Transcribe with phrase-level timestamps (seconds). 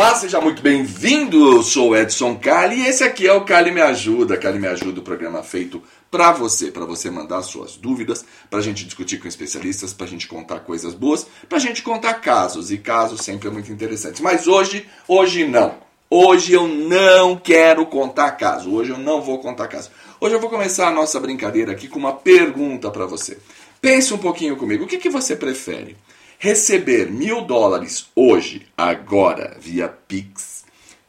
[0.00, 1.56] Olá, seja muito bem-vindo.
[1.56, 4.38] Eu sou Edson Carli e esse aqui é o Carli Me Ajuda.
[4.38, 8.62] Carli Me Ajuda, o programa feito para você, para você mandar suas dúvidas, para a
[8.62, 12.70] gente discutir com especialistas, para a gente contar coisas boas, para a gente contar casos
[12.70, 14.22] e casos sempre é muito interessantes.
[14.22, 15.74] Mas hoje, hoje não.
[16.08, 18.72] Hoje eu não quero contar caso.
[18.72, 19.90] Hoje eu não vou contar caso.
[20.18, 23.36] Hoje eu vou começar a nossa brincadeira aqui com uma pergunta para você.
[23.82, 24.84] Pense um pouquinho comigo.
[24.84, 25.94] O que, que você prefere?
[26.42, 30.64] Receber mil dólares hoje, agora, via Pix.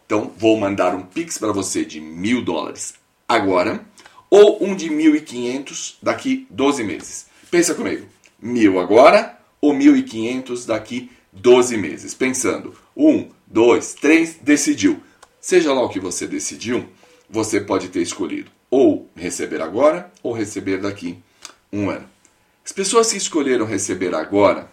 [0.05, 2.95] Então vou mandar um Pix para você de mil dólares
[3.30, 3.81] agora
[4.30, 7.27] ou um de 1.500 daqui 12 meses.
[7.49, 8.07] Pensa comigo,
[8.41, 12.13] mil agora ou 1.500 daqui 12 meses.
[12.13, 15.01] Pensando, um, dois, três, decidiu.
[15.40, 16.90] Seja lá o que você decidiu,
[17.29, 21.18] você pode ter escolhido ou receber agora ou receber daqui
[21.71, 22.10] um ano.
[22.66, 24.70] As pessoas que escolheram receber agora,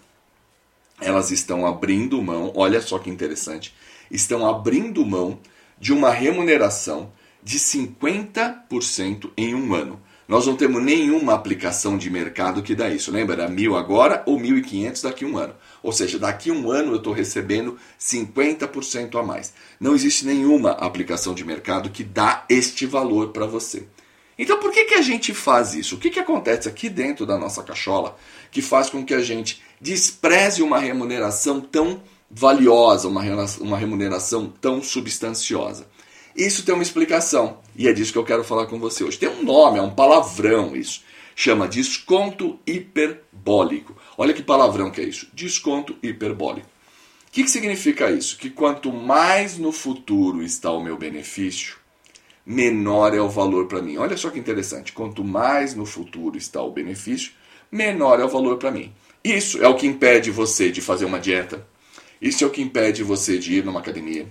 [1.00, 3.74] elas estão abrindo mão, olha só que interessante,
[4.10, 5.38] estão abrindo mão
[5.78, 10.00] de uma remuneração de 50% em um ano.
[10.28, 13.10] Nós não temos nenhuma aplicação de mercado que dá isso.
[13.10, 13.44] Lembra?
[13.44, 15.54] Era mil agora ou 1.500 daqui a um ano.
[15.82, 19.54] Ou seja, daqui a um ano eu estou recebendo 50% a mais.
[19.80, 23.86] Não existe nenhuma aplicação de mercado que dá este valor para você.
[24.38, 25.96] Então por que, que a gente faz isso?
[25.96, 28.16] O que, que acontece aqui dentro da nossa cachola
[28.50, 32.00] que faz com que a gente despreze uma remuneração tão
[32.30, 35.88] valiosa, uma remuneração tão substanciosa?
[36.36, 39.18] Isso tem uma explicação e é disso que eu quero falar com você hoje.
[39.18, 41.02] Tem um nome, é um palavrão isso.
[41.34, 43.96] Chama desconto hiperbólico.
[44.16, 45.28] Olha que palavrão que é isso.
[45.32, 46.68] Desconto hiperbólico.
[47.28, 48.38] O que, que significa isso?
[48.38, 51.76] Que quanto mais no futuro está o meu benefício,
[52.48, 53.98] menor é o valor para mim.
[53.98, 54.94] Olha só que interessante.
[54.94, 57.32] Quanto mais no futuro está o benefício,
[57.70, 58.90] menor é o valor para mim.
[59.22, 61.66] Isso é o que impede você de fazer uma dieta.
[62.22, 64.26] Isso é o que impede você de ir numa academia.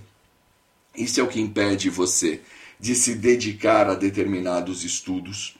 [0.97, 2.41] Isso é o que impede você
[2.79, 5.55] de se dedicar a determinados estudos.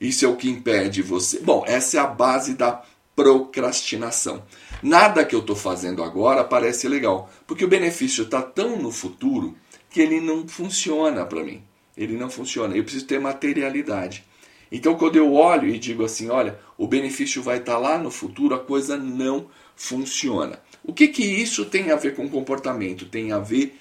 [0.00, 1.38] Isso é o que impede você.
[1.38, 2.82] Bom, essa é a base da
[3.14, 4.42] procrastinação.
[4.82, 9.56] Nada que eu estou fazendo agora parece legal, porque o benefício está tão no futuro
[9.88, 11.62] que ele não funciona para mim.
[12.02, 12.76] Ele não funciona.
[12.76, 14.24] Eu preciso ter materialidade.
[14.70, 18.10] Então, quando eu olho e digo assim, olha, o benefício vai estar tá lá no
[18.10, 20.58] futuro, a coisa não funciona.
[20.82, 23.04] O que, que isso tem a ver com comportamento?
[23.06, 23.78] Tem a ver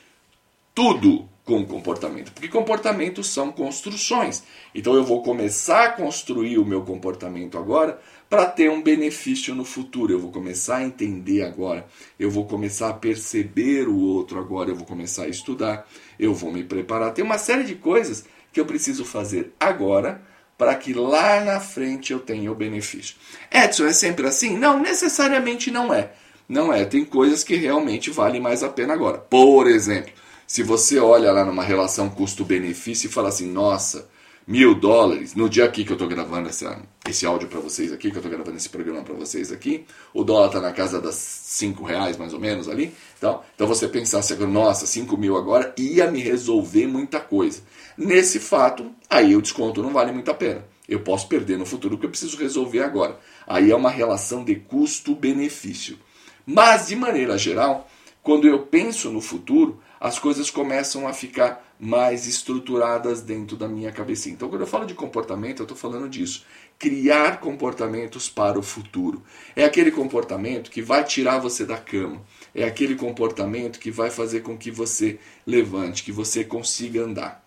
[0.74, 4.44] tudo com comportamento, porque comportamentos são construções.
[4.74, 8.00] Então eu vou começar a construir o meu comportamento agora
[8.30, 10.14] para ter um benefício no futuro.
[10.14, 11.86] Eu vou começar a entender agora,
[12.20, 15.88] eu vou começar a perceber o outro agora, eu vou começar a estudar,
[16.18, 17.14] eu vou me preparar.
[17.14, 18.24] Tem uma série de coisas
[18.54, 20.22] que eu preciso fazer agora
[20.58, 23.16] para que lá na frente eu tenha o benefício.
[23.52, 24.58] Edson, é sempre assim?
[24.58, 26.12] Não, necessariamente não é.
[26.48, 26.86] Não é.
[26.86, 29.18] Tem coisas que realmente valem mais a pena agora.
[29.18, 30.12] Por exemplo,
[30.52, 34.10] se você olha lá numa relação custo-benefício e fala assim, nossa,
[34.46, 38.12] mil dólares, no dia aqui que eu estou gravando essa, esse áudio para vocês aqui,
[38.12, 41.16] que eu estou gravando esse programa para vocês aqui, o dólar está na casa das
[41.16, 42.94] cinco reais mais ou menos ali.
[43.18, 47.62] Então, então você pensasse nossa, cinco mil agora ia me resolver muita coisa.
[47.98, 50.66] Nesse fato, aí o desconto não vale muito a pena.
[50.86, 53.18] Eu posso perder no futuro o que eu preciso resolver agora.
[53.48, 55.98] Aí é uma relação de custo-benefício.
[56.46, 57.88] Mas, de maneira geral,
[58.24, 63.92] quando eu penso no futuro, as coisas começam a ficar mais estruturadas dentro da minha
[63.92, 64.30] cabeça.
[64.30, 66.46] Então, quando eu falo de comportamento, eu estou falando disso.
[66.78, 69.24] Criar comportamentos para o futuro.
[69.56, 72.22] É aquele comportamento que vai tirar você da cama.
[72.54, 77.44] É aquele comportamento que vai fazer com que você levante, que você consiga andar.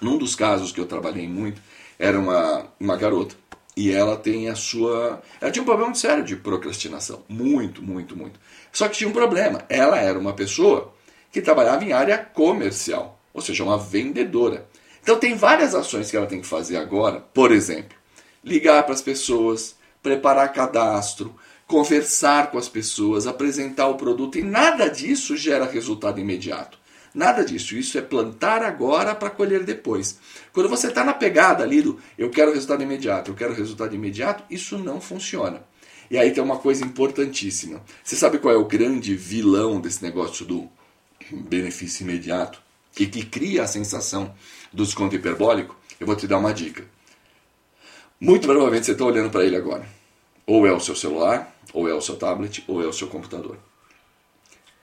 [0.00, 1.60] Num dos casos que eu trabalhei muito,
[1.98, 3.36] era uma, uma garota.
[3.76, 5.22] E ela tem a sua.
[5.40, 7.24] Ela tinha um problema muito sério de procrastinação.
[7.28, 8.38] Muito, muito, muito.
[8.72, 9.64] Só que tinha um problema.
[9.68, 10.94] Ela era uma pessoa
[11.32, 14.68] que trabalhava em área comercial, ou seja, uma vendedora.
[15.02, 17.96] Então tem várias ações que ela tem que fazer agora, por exemplo,
[18.42, 21.34] ligar para as pessoas, preparar cadastro,
[21.66, 26.78] conversar com as pessoas, apresentar o produto e nada disso gera resultado imediato.
[27.14, 27.76] Nada disso.
[27.76, 30.18] Isso é plantar agora para colher depois.
[30.52, 34.42] Quando você está na pegada ali do eu quero resultado imediato, eu quero resultado imediato,
[34.50, 35.62] isso não funciona.
[36.10, 37.80] E aí tem uma coisa importantíssima.
[38.02, 40.68] Você sabe qual é o grande vilão desse negócio do
[41.30, 42.60] benefício imediato
[42.98, 44.34] e que cria a sensação
[44.72, 46.84] do desconto hiperbólico, eu vou te dar uma dica.
[48.20, 49.86] Muito provavelmente você está olhando para ele agora.
[50.46, 53.58] Ou é o seu celular, ou é o seu tablet, ou é o seu computador.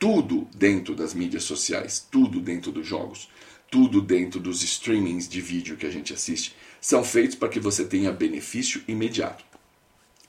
[0.02, 3.30] Tudo dentro das mídias sociais, tudo dentro dos jogos,
[3.70, 7.86] tudo dentro dos streamings de vídeo que a gente assiste, são feitos para que você
[7.86, 9.46] tenha benefício imediato.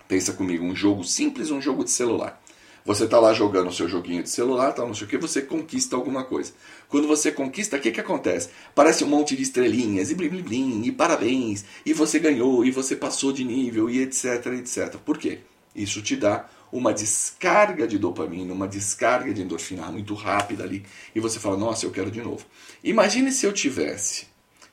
[0.07, 2.39] Pensa comigo, um jogo simples, um jogo de celular.
[2.85, 5.41] Você está lá jogando o seu joguinho de celular, tal, não sei o que, você
[5.41, 6.53] conquista alguma coisa.
[6.87, 8.51] Quando você conquista, o que, que acontece?
[8.75, 12.71] Parece um monte de estrelinhas, e blim, blim, blim, e parabéns, e você ganhou, e
[12.71, 14.97] você passou de nível, e etc, etc.
[14.99, 15.39] Por quê?
[15.75, 20.85] Isso te dá uma descarga de dopamina, uma descarga de endorfina muito rápida ali,
[21.15, 22.47] e você fala, nossa, eu quero de novo.
[22.83, 24.27] Imagine se eu tivesse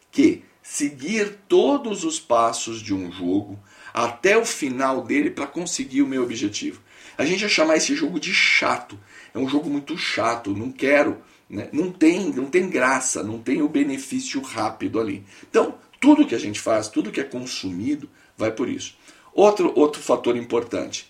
[0.10, 3.60] que seguir todos os passos de um jogo
[3.94, 6.82] até o final dele para conseguir o meu objetivo.
[7.18, 8.98] A gente ia chamar esse jogo de chato.
[9.34, 11.22] É um jogo muito chato, não quero.
[11.50, 11.68] Né?
[11.74, 15.26] Não, tem, não tem graça, não tem o benefício rápido ali.
[15.50, 18.96] Então, tudo que a gente faz, tudo que é consumido, vai por isso.
[19.34, 21.09] Outro, outro fator importante.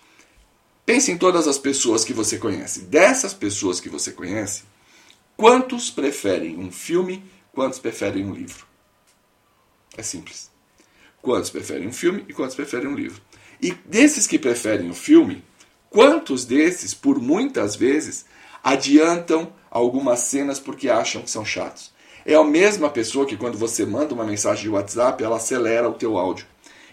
[0.89, 2.81] Pense em todas as pessoas que você conhece.
[2.81, 4.63] Dessas pessoas que você conhece,
[5.37, 8.65] quantos preferem um filme, quantos preferem um livro?
[9.95, 10.49] É simples.
[11.21, 13.21] Quantos preferem um filme e quantos preferem um livro?
[13.61, 15.43] E desses que preferem o filme,
[15.89, 18.25] Quantos desses, por muitas vezes,
[18.63, 21.91] adiantam algumas cenas porque acham que são chatos?
[22.25, 25.93] É a mesma pessoa que quando você manda uma mensagem de WhatsApp, ela acelera o
[25.93, 26.45] teu áudio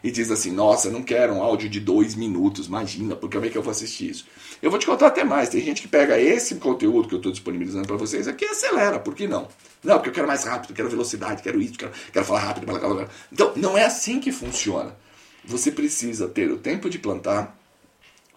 [0.02, 3.50] e diz assim: Nossa, não quero um áudio de dois minutos, imagina, porque como é
[3.50, 4.26] que eu vou assistir isso?
[4.62, 7.32] Eu vou te contar até mais: tem gente que pega esse conteúdo que eu estou
[7.32, 9.48] disponibilizando para vocês aqui e acelera, por que não?
[9.82, 12.66] Não, porque eu quero mais rápido, quero velocidade, quero isso, quero, quero falar rápido.
[12.66, 13.08] Blá, blá, blá.
[13.32, 14.96] Então, não é assim que funciona.
[15.44, 17.56] Você precisa ter o tempo de plantar,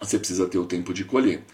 [0.00, 1.44] você precisa ter o tempo de colher.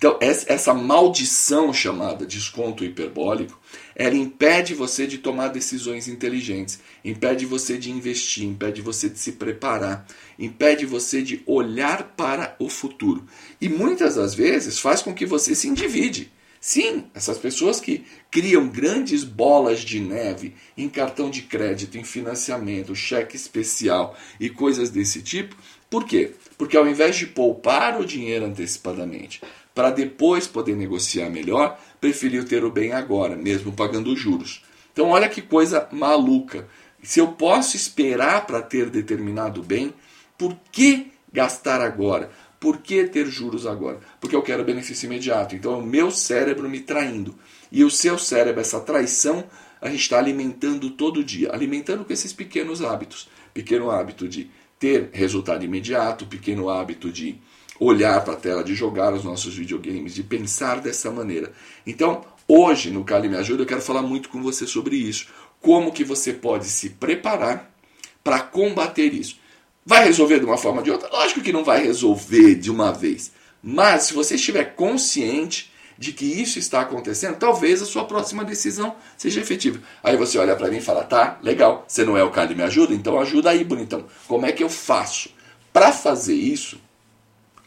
[0.00, 3.60] Então, essa maldição chamada desconto hiperbólico,
[3.94, 9.32] ela impede você de tomar decisões inteligentes, impede você de investir, impede você de se
[9.32, 10.06] preparar,
[10.38, 13.26] impede você de olhar para o futuro.
[13.60, 16.32] E muitas das vezes faz com que você se endivide.
[16.58, 22.96] Sim, essas pessoas que criam grandes bolas de neve em cartão de crédito, em financiamento,
[22.96, 25.54] cheque especial e coisas desse tipo,
[25.90, 26.32] por quê?
[26.56, 29.42] Porque ao invés de poupar o dinheiro antecipadamente
[29.80, 34.62] para depois poder negociar melhor, preferiu ter o bem agora, mesmo pagando juros.
[34.92, 36.68] Então, olha que coisa maluca.
[37.02, 39.94] Se eu posso esperar para ter determinado bem,
[40.36, 42.30] por que gastar agora?
[42.60, 44.00] Por que ter juros agora?
[44.20, 45.56] Porque eu quero benefício imediato.
[45.56, 47.34] Então, é o meu cérebro me traindo.
[47.72, 49.46] E o seu cérebro, essa traição,
[49.80, 53.30] a gente está alimentando todo dia alimentando com esses pequenos hábitos.
[53.54, 57.40] Pequeno hábito de ter resultado imediato, pequeno hábito de
[57.80, 61.50] olhar para a tela, de jogar os nossos videogames, de pensar dessa maneira.
[61.86, 65.28] Então, hoje no Cali Me Ajuda, eu quero falar muito com você sobre isso.
[65.60, 67.74] Como que você pode se preparar
[68.22, 69.38] para combater isso.
[69.84, 71.08] Vai resolver de uma forma ou de outra?
[71.10, 73.32] Lógico que não vai resolver de uma vez.
[73.62, 78.94] Mas se você estiver consciente de que isso está acontecendo, talvez a sua próxima decisão
[79.16, 79.80] seja efetiva.
[80.02, 82.62] Aí você olha para mim e fala: tá, legal, você não é o e me
[82.62, 82.94] ajuda?
[82.94, 84.04] Então ajuda aí, bonitão.
[84.26, 85.30] Como é que eu faço?
[85.72, 86.78] Para fazer isso,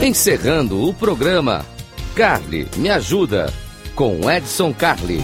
[0.04, 1.66] Encerrando o programa,
[2.14, 3.52] Carly me ajuda
[3.96, 5.24] com Edson Carly.